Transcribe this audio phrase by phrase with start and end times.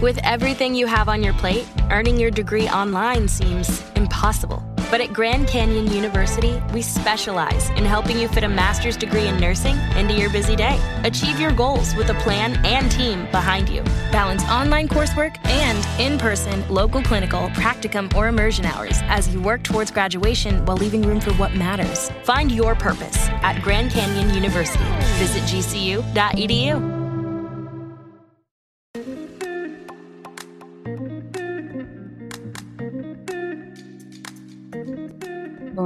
[0.00, 4.64] With everything you have on your plate, earning your degree online seems impossible.
[4.90, 9.38] But at Grand Canyon University, we specialize in helping you fit a master's degree in
[9.38, 10.80] nursing into your busy day.
[11.04, 13.82] Achieve your goals with a plan and team behind you.
[14.10, 19.62] Balance online coursework and in person, local clinical, practicum, or immersion hours as you work
[19.62, 22.10] towards graduation while leaving room for what matters.
[22.24, 24.82] Find your purpose at Grand Canyon University.
[25.18, 26.99] Visit gcu.edu.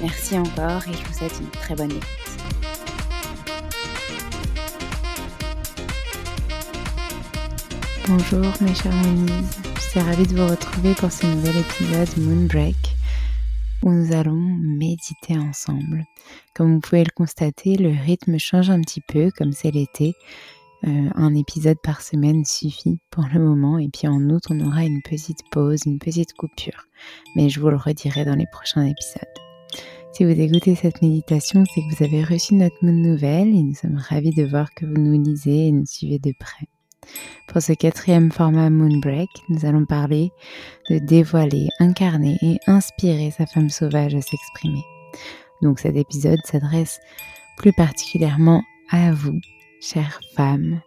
[0.00, 2.04] Merci encore et je vous souhaite une très bonne écoute.
[8.06, 9.32] Bonjour mes chers Monies,
[9.76, 12.76] je suis ravie de vous retrouver pour ce nouvel épisode Moonbreak
[13.82, 16.04] où nous allons méditer ensemble.
[16.54, 20.14] Comme vous pouvez le constater, le rythme change un petit peu comme c'est l'été.
[20.86, 24.84] Euh, un épisode par semaine suffit pour le moment et puis en août on aura
[24.84, 26.86] une petite pause, une petite coupure.
[27.36, 29.43] Mais je vous le redirai dans les prochains épisodes.
[30.16, 33.74] Si vous écoutez cette méditation, c'est que vous avez reçu notre moon nouvelle et nous
[33.74, 36.68] sommes ravis de voir que vous nous lisez et nous suivez de près.
[37.48, 40.30] Pour ce quatrième format Moonbreak, nous allons parler
[40.88, 44.84] de dévoiler, incarner et inspirer sa femme sauvage à s'exprimer.
[45.62, 47.00] Donc cet épisode s'adresse
[47.56, 48.62] plus particulièrement
[48.92, 49.40] à vous,
[49.80, 50.80] chère femme,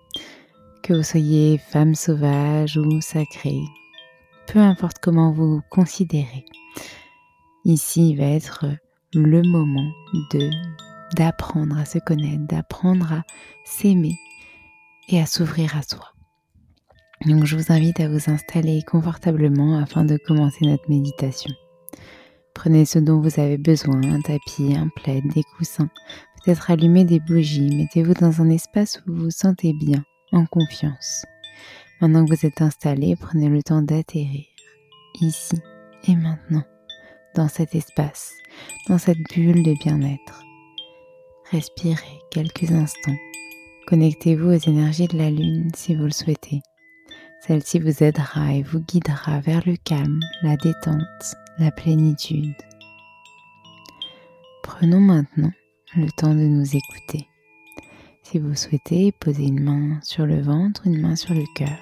[0.83, 3.59] que vous soyez femme sauvage ou sacrée,
[4.47, 6.45] peu importe comment vous vous considérez.
[7.65, 8.63] Ici, il va être
[9.13, 9.91] le moment
[10.31, 10.49] de
[11.15, 13.23] d'apprendre à se connaître, d'apprendre à
[13.65, 14.19] s'aimer
[15.07, 16.13] et à s'ouvrir à soi.
[17.25, 21.53] Donc je vous invite à vous installer confortablement afin de commencer notre méditation.
[22.53, 25.89] Prenez ce dont vous avez besoin, un tapis, un plaid, des coussins,
[26.43, 31.25] peut-être allumer des bougies, mettez-vous dans un espace où vous vous sentez bien, en confiance.
[32.01, 34.45] Maintenant que vous êtes installé, prenez le temps d'atterrir
[35.21, 35.59] ici
[36.07, 36.63] et maintenant,
[37.37, 38.33] dans cet espace,
[38.89, 40.43] dans cette bulle de bien-être.
[41.51, 43.15] Respirez quelques instants.
[43.85, 46.61] Connectez-vous aux énergies de la Lune si vous le souhaitez.
[47.45, 52.55] Celle-ci vous aidera et vous guidera vers le calme, la détente, la plénitude.
[54.63, 55.51] Prenons maintenant
[55.95, 57.27] le temps de nous écouter.
[58.23, 61.77] Si vous souhaitez, posez une main sur le ventre, une main sur le cœur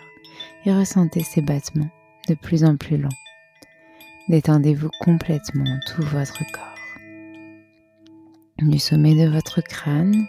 [0.66, 1.90] et ressentez ces battements
[2.28, 3.10] de plus en plus lents.
[4.27, 6.63] Détendez-vous complètement tout votre corps.
[8.57, 10.25] Du sommet de votre crâne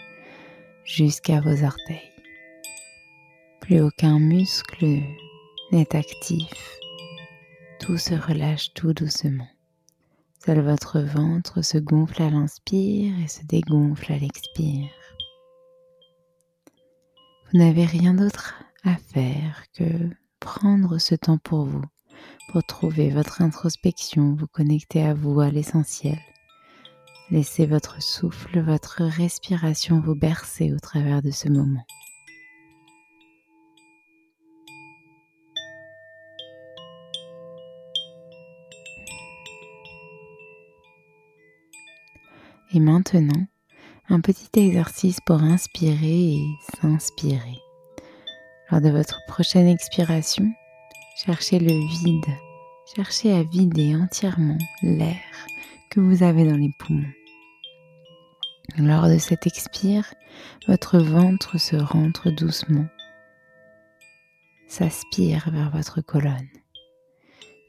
[0.84, 2.12] jusqu'à vos orteils.
[3.62, 5.00] Plus aucun muscle
[5.72, 6.78] n'est actif.
[7.81, 9.48] Tout se relâche tout doucement.
[10.44, 14.90] Seul votre ventre se gonfle à l'inspire et se dégonfle à l'expire.
[17.50, 21.82] Vous n'avez rien d'autre à faire que prendre ce temps pour vous,
[22.49, 26.19] pour trouver votre introspection, vous connecter à vous, à l'essentiel.
[27.31, 31.85] Laissez votre souffle, votre respiration vous bercer au travers de ce moment.
[42.73, 43.47] Et maintenant,
[44.09, 46.45] un petit exercice pour inspirer et
[46.81, 47.59] s'inspirer.
[48.71, 50.53] Lors de votre prochaine expiration,
[51.17, 51.73] cherchez le
[52.03, 52.27] vide.
[52.95, 55.17] Cherchez à vider entièrement l'air
[55.91, 57.11] que vous avez dans les poumons.
[58.77, 60.13] Lors de cette expire,
[60.69, 62.87] votre ventre se rentre doucement,
[64.69, 66.49] s'aspire vers votre colonne.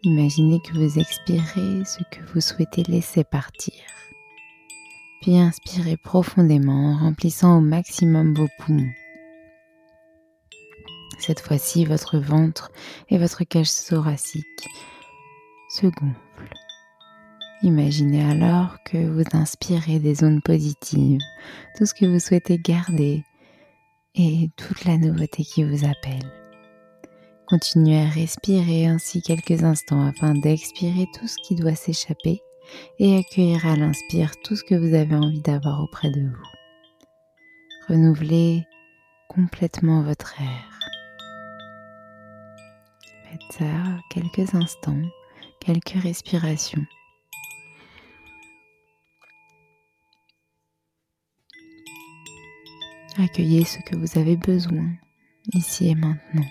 [0.04, 3.74] Imaginez que vous expirez ce que vous souhaitez laisser partir.
[5.22, 8.92] Puis inspirez profondément en remplissant au maximum vos poumons.
[11.20, 12.72] Cette fois-ci, votre ventre
[13.10, 14.68] et votre cage thoracique
[15.70, 16.54] se gonflent.
[17.64, 21.20] Imaginez alors que vous inspirez des ondes positives,
[21.76, 23.24] tout ce que vous souhaitez garder
[24.14, 26.32] et toute la nouveauté qui vous appelle.
[27.48, 32.42] Continuez à respirer ainsi quelques instants afin d'expirer tout ce qui doit s'échapper
[33.00, 36.44] et accueillir à l'inspire tout ce que vous avez envie d'avoir auprès de vous.
[37.88, 38.66] Renouvelez
[39.30, 40.77] complètement votre air.
[43.30, 43.66] Faites ça
[44.10, 45.02] quelques instants,
[45.60, 46.86] quelques respirations.
[53.18, 54.92] Accueillez ce que vous avez besoin
[55.54, 56.46] ici et maintenant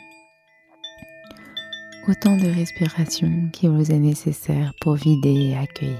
[2.08, 5.98] autant de respiration qui vous est nécessaire pour vider et accueillir.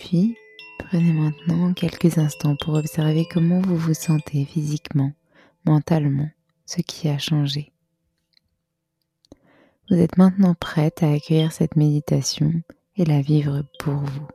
[0.00, 0.36] Puis,
[0.78, 5.12] prenez maintenant quelques instants pour observer comment vous vous sentez physiquement,
[5.64, 6.30] mentalement,
[6.66, 7.72] ce qui a changé.
[9.88, 12.52] Vous êtes maintenant prête à accueillir cette méditation
[12.96, 14.28] et la vivre pour vous.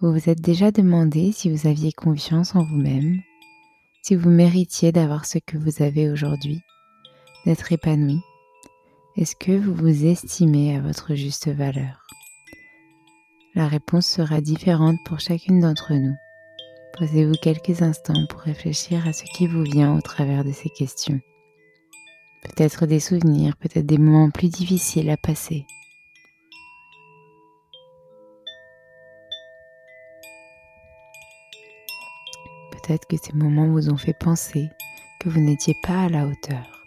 [0.00, 3.22] Vous vous êtes déjà demandé si vous aviez confiance en vous-même
[4.06, 6.60] si vous méritiez d'avoir ce que vous avez aujourd'hui,
[7.44, 8.20] d'être épanoui,
[9.16, 12.06] est-ce que vous vous estimez à votre juste valeur?
[13.56, 16.14] La réponse sera différente pour chacune d'entre nous.
[16.98, 21.20] Posez-vous quelques instants pour réfléchir à ce qui vous vient au travers de ces questions.
[22.42, 25.66] Peut-être des souvenirs, peut-être des moments plus difficiles à passer.
[32.70, 34.70] Peut-être que ces moments vous ont fait penser
[35.20, 36.86] que vous n'étiez pas à la hauteur.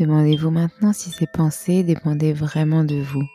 [0.00, 3.28] Demandez-vous maintenant si ces pensées dépendaient vraiment de vous.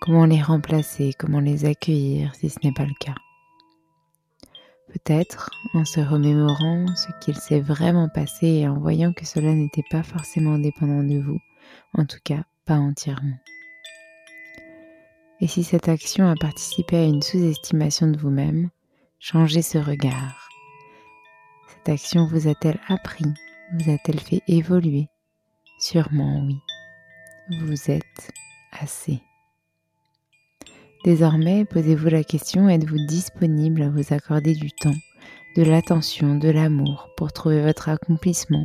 [0.00, 3.16] Comment les remplacer, comment les accueillir si ce n'est pas le cas.
[4.88, 9.84] Peut-être en se remémorant ce qu'il s'est vraiment passé et en voyant que cela n'était
[9.90, 11.40] pas forcément dépendant de vous,
[11.94, 13.38] en tout cas pas entièrement.
[15.40, 18.70] Et si cette action a participé à une sous-estimation de vous-même,
[19.18, 20.48] Changez ce regard.
[21.68, 23.24] Cette action vous a-t-elle appris
[23.72, 25.08] Vous a-t-elle fait évoluer?
[25.80, 26.56] Sûrement oui.
[27.62, 28.30] Vous êtes
[28.72, 29.20] assez.
[31.06, 34.96] Désormais, posez-vous la question, êtes-vous disponible à vous accorder du temps,
[35.56, 38.64] de l'attention, de l'amour pour trouver votre accomplissement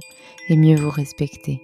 [0.50, 1.62] et mieux vous respecter?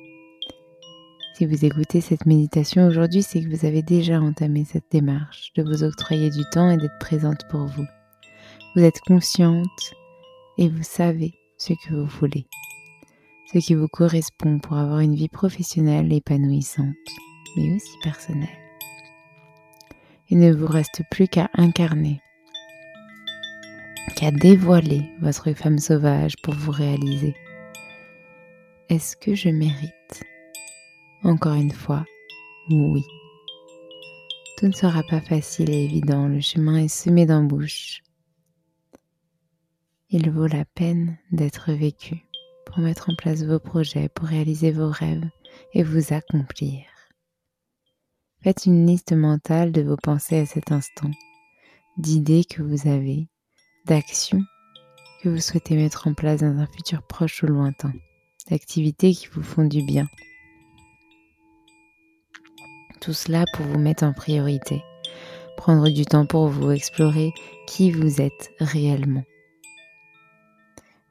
[1.33, 5.63] Si vous écoutez cette méditation aujourd'hui, c'est que vous avez déjà entamé cette démarche de
[5.63, 7.87] vous octroyer du temps et d'être présente pour vous.
[8.75, 9.95] Vous êtes consciente
[10.59, 12.45] et vous savez ce que vous voulez,
[13.51, 16.93] ce qui vous correspond pour avoir une vie professionnelle épanouissante,
[17.55, 18.66] mais aussi personnelle.
[20.29, 22.21] Il ne vous reste plus qu'à incarner
[24.17, 27.35] qui a dévoilé votre femme sauvage pour vous réaliser.
[28.89, 30.23] Est-ce que je mérite?
[31.23, 32.03] Encore une fois,
[32.71, 33.03] oui.
[34.57, 38.01] Tout ne sera pas facile et évident, le chemin est semé d'embûches.
[40.09, 42.23] Il vaut la peine d'être vécu
[42.65, 45.29] pour mettre en place vos projets, pour réaliser vos rêves
[45.73, 46.96] et vous accomplir.
[48.47, 51.11] Faites une liste mentale de vos pensées à cet instant,
[51.97, 53.27] d'idées que vous avez,
[53.85, 54.41] d'actions
[55.21, 57.91] que vous souhaitez mettre en place dans un futur proche ou lointain,
[58.49, 60.07] d'activités qui vous font du bien.
[63.01, 64.81] Tout cela pour vous mettre en priorité,
[65.57, 67.33] prendre du temps pour vous explorer
[67.67, 69.25] qui vous êtes réellement.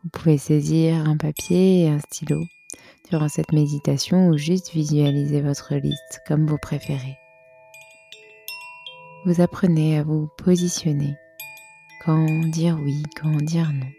[0.02, 2.40] Vous pouvez saisir un papier et un stylo
[3.10, 7.18] durant cette méditation ou juste visualiser votre liste comme vous préférez.
[9.26, 11.16] Vous apprenez à vous positionner,
[12.04, 13.90] quand dire oui, quand dire non,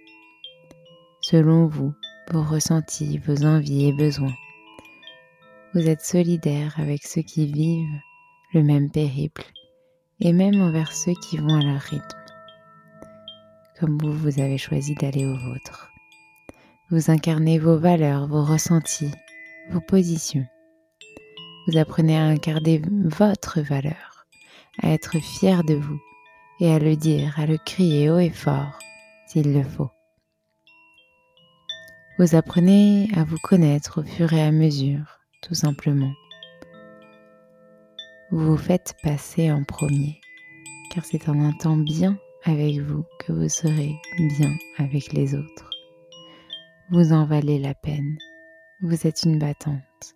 [1.20, 1.94] selon vous,
[2.32, 4.34] vos ressentis, vos envies et besoins.
[5.74, 8.00] Vous êtes solidaire avec ceux qui vivent
[8.54, 9.44] le même périple
[10.22, 12.24] et même envers ceux qui vont à leur rythme,
[13.82, 15.92] comme vous, vous avez choisi d'aller au vôtre.
[16.90, 19.12] Vous incarnez vos valeurs, vos ressentis,
[19.72, 20.48] vos positions.
[21.68, 24.07] Vous apprenez à incarner votre valeur,
[24.82, 26.00] à être fier de vous
[26.60, 28.80] et à le dire, à le crier haut et fort
[29.28, 29.90] s'il le faut.
[32.20, 36.12] Vous apprenez à vous connaître au fur et à mesure, tout simplement.
[38.32, 40.20] Vous vous faites passer en premier,
[40.92, 45.70] car c'est en un temps bien avec vous que vous serez bien avec les autres.
[46.90, 48.18] Vous en valez la peine.
[48.82, 50.16] Vous êtes une battante.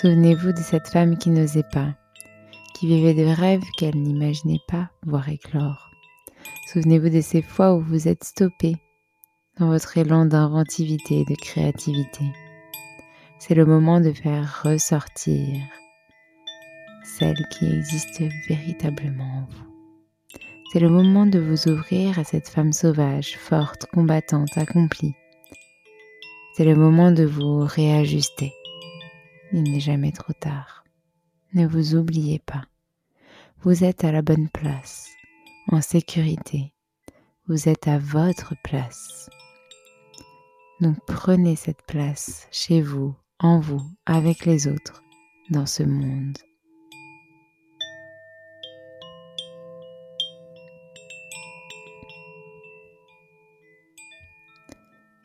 [0.00, 1.94] Souvenez-vous de cette femme qui n'osait pas,
[2.80, 5.90] qui vivait de rêves qu'elle n'imaginait pas voir éclore.
[6.72, 8.74] Souvenez-vous de ces fois où vous êtes stoppé
[9.58, 12.24] dans votre élan d'inventivité et de créativité.
[13.38, 15.62] C'est le moment de faire ressortir
[17.04, 19.66] celle qui existe véritablement en vous.
[20.72, 25.14] C'est le moment de vous ouvrir à cette femme sauvage, forte, combattante, accomplie,
[26.54, 28.54] c'est le moment de vous réajuster.
[29.52, 30.84] Il n'est jamais trop tard.
[31.52, 32.69] Ne vous oubliez pas.
[33.62, 35.08] Vous êtes à la bonne place,
[35.68, 36.72] en sécurité.
[37.46, 39.28] Vous êtes à votre place.
[40.80, 45.02] Donc prenez cette place chez vous, en vous, avec les autres,
[45.50, 46.38] dans ce monde.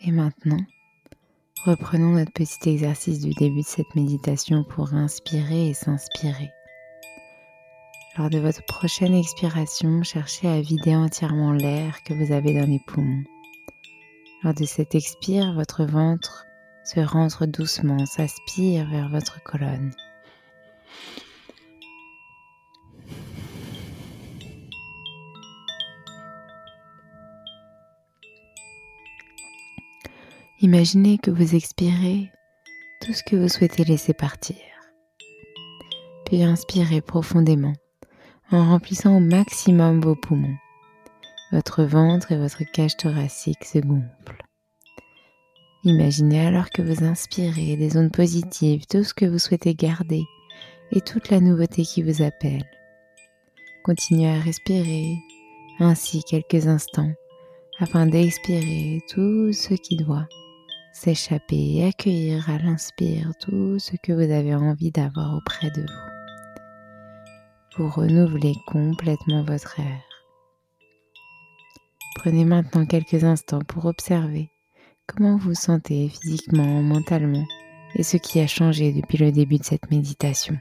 [0.02, 0.60] Et maintenant,
[1.66, 6.52] Reprenons notre petit exercice du début de cette méditation pour inspirer et s'inspirer.
[8.18, 12.80] Lors de votre prochaine expiration, cherchez à vider entièrement l'air que vous avez dans les
[12.88, 13.26] poumons.
[14.42, 16.46] Lors de cette expire, votre ventre
[16.86, 19.92] se rentre doucement, s'aspire vers votre colonne.
[30.62, 32.32] Imaginez que vous expirez
[33.02, 34.56] tout ce que vous souhaitez laisser partir.
[36.26, 37.74] Puis inspirez profondément
[38.52, 40.58] en remplissant au maximum vos poumons.
[41.52, 44.46] Votre ventre et votre cage thoracique se gonflent.
[45.84, 50.24] Imaginez alors que vous inspirez des ondes positives, tout ce que vous souhaitez garder
[50.92, 52.66] et toute la nouveauté qui vous appelle.
[53.84, 55.16] Continuez à respirer
[55.80, 57.12] ainsi quelques instants
[57.80, 60.28] afin d'expirer tout ce qui doit
[60.94, 66.05] s'échapper et accueillir à l'inspire tout ce que vous avez envie d'avoir auprès de vous
[67.76, 70.02] pour renouveler complètement votre air.
[72.16, 74.50] Prenez maintenant quelques instants pour observer
[75.08, 77.46] comment vous sentez physiquement, mentalement
[77.96, 80.58] et ce qui a changé depuis le début de cette méditation.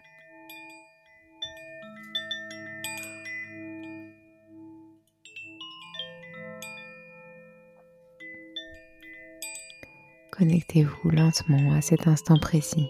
[10.32, 12.88] Connectez-vous lentement à cet instant précis.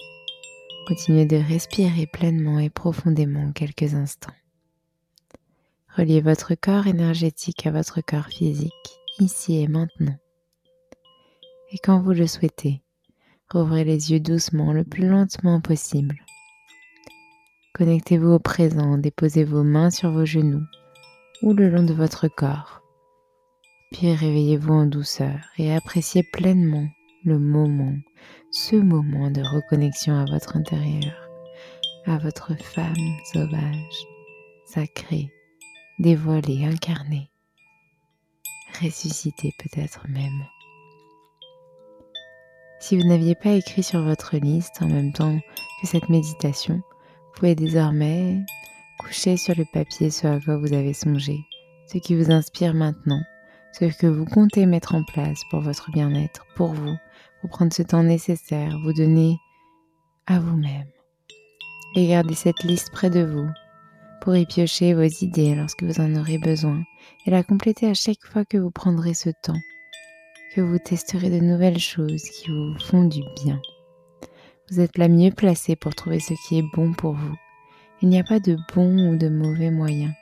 [0.87, 4.35] Continuez de respirer pleinement et profondément quelques instants.
[5.97, 10.19] Reliez votre corps énergétique à votre corps physique, ici et maintenant.
[11.73, 12.83] Et quand vous le souhaitez,
[13.51, 16.17] rouvrez les yeux doucement, le plus lentement possible.
[17.73, 20.65] Connectez-vous au présent, déposez vos mains sur vos genoux
[21.41, 22.83] ou le long de votre corps.
[23.91, 26.89] Puis réveillez-vous en douceur et appréciez pleinement
[27.25, 27.95] le moment,
[28.57, 31.29] ce moment de reconnexion à votre intérieur,
[32.07, 32.95] à votre femme
[33.33, 34.07] sauvage,
[34.65, 35.29] sacrée,
[35.99, 37.33] dévoilée, incarnée.
[38.81, 40.47] ressusciter peut-être même.
[42.79, 45.37] Si vous n'aviez pas écrit sur votre liste en même temps
[45.81, 48.39] que cette méditation, vous pouvez désormais
[49.01, 51.41] coucher sur le papier ce à quoi vous avez songé,
[51.93, 53.23] ce qui vous inspire maintenant,
[53.73, 56.97] ce que vous comptez mettre en place pour votre bien-être, pour vous,
[57.49, 59.39] prendre ce temps nécessaire, vous donner
[60.27, 60.89] à vous-même.
[61.97, 63.49] Et gardez cette liste près de vous
[64.21, 66.83] pour y piocher vos idées lorsque vous en aurez besoin
[67.27, 69.61] et la compléter à chaque fois que vous prendrez ce temps,
[70.55, 73.61] que vous testerez de nouvelles choses qui vous font du bien.
[74.71, 77.35] Vous êtes la mieux placée pour trouver ce qui est bon pour vous.
[78.01, 80.15] Il n'y a pas de bon ou de mauvais moyens.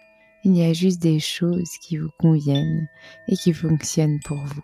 [0.45, 2.89] Il y a juste des choses qui vous conviennent
[3.29, 4.63] et qui fonctionnent pour vous.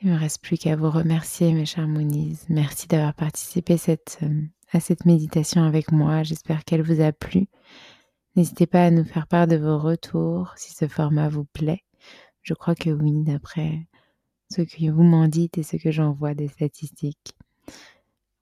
[0.00, 2.38] Il ne me reste plus qu'à vous remercier, mes chers Moonies.
[2.48, 6.22] Merci d'avoir participé euh, à cette méditation avec moi.
[6.22, 7.48] J'espère qu'elle vous a plu.
[8.36, 11.82] N'hésitez pas à nous faire part de vos retours si ce format vous plaît.
[12.42, 13.88] Je crois que oui, d'après
[14.50, 17.34] ce que vous m'en dites et ce que j'en vois des statistiques.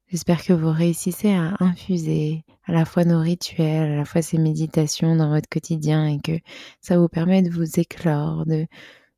[0.08, 4.36] J'espère que vous réussissez à infuser à la fois nos rituels, à la fois ces
[4.36, 6.38] méditations dans votre quotidien et que
[6.82, 8.66] ça vous permet de vous éclore, de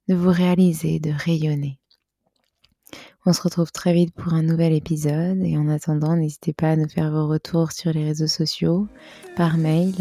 [0.09, 1.78] vous réaliser, de rayonner.
[3.29, 6.77] On se retrouve très vite pour un nouvel épisode et en attendant, n'hésitez pas à
[6.77, 8.89] nous faire vos retours sur les réseaux sociaux,
[9.37, 9.93] par mail,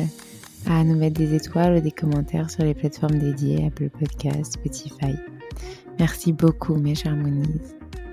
[0.65, 5.13] à nous mettre des étoiles ou des commentaires sur les plateformes dédiées, Apple Podcasts, Spotify.
[5.99, 7.59] Merci beaucoup mes chers Monies.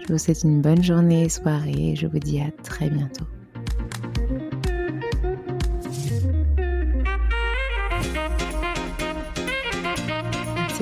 [0.00, 3.26] Je vous souhaite une bonne journée et soirée et je vous dis à très bientôt.